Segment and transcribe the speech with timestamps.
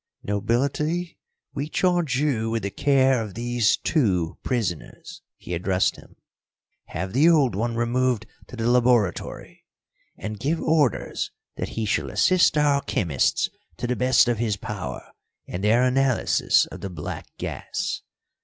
[0.23, 1.19] "Nobility,
[1.53, 6.15] we charge you with the care of these two prisoners," he addressed him.
[6.85, 9.63] "Have the old one removed to the laboratory,
[10.17, 15.07] and give orders that he shall assist our chemists to the best of his power
[15.45, 18.01] in their analysis of the black gas.